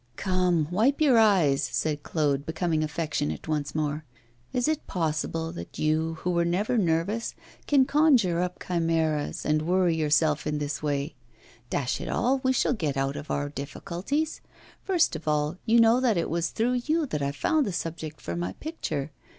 'Come, 0.15 0.67
wipe 0.71 0.99
your 0.99 1.19
eyes,' 1.19 1.61
said 1.61 2.01
Claude, 2.01 2.43
becoming 2.43 2.83
affectionate 2.83 3.47
once 3.47 3.75
more. 3.75 4.03
'Is 4.51 4.67
it 4.67 4.87
possible 4.87 5.51
that 5.51 5.77
you, 5.77 6.15
who 6.21 6.31
were 6.31 6.43
never 6.43 6.75
nervous, 6.75 7.35
can 7.67 7.85
conjure 7.85 8.39
up 8.41 8.59
chimeras 8.67 9.45
and 9.45 9.61
worry 9.61 9.95
yourself 9.95 10.47
in 10.47 10.57
this 10.57 10.81
way? 10.81 11.13
Dash 11.69 12.01
it 12.01 12.09
all, 12.09 12.39
we 12.43 12.51
shall 12.51 12.73
get 12.73 12.97
out 12.97 13.15
of 13.15 13.29
our 13.29 13.49
difficulties! 13.49 14.41
First 14.81 15.15
of 15.15 15.27
all, 15.27 15.57
you 15.67 15.79
know 15.79 15.99
that 15.99 16.17
it 16.17 16.31
was 16.31 16.49
through 16.49 16.81
you 16.85 17.05
that 17.05 17.21
I 17.21 17.31
found 17.31 17.67
the 17.67 17.71
subject 17.71 18.19
for 18.21 18.35
my 18.35 18.53
picture. 18.53 19.11